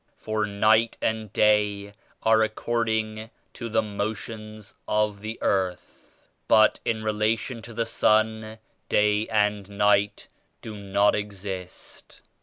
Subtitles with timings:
[0.17, 1.93] For night and day
[2.23, 8.57] are according to the motions of the earth but in relation to the sun,
[8.89, 10.27] day and night
[10.63, 12.21] do not exist.